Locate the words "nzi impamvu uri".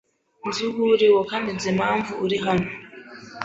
1.55-2.37